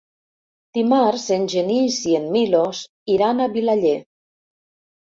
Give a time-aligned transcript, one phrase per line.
[0.77, 2.83] Dimarts en Genís i en Milos
[3.19, 3.97] iran a Vilaller.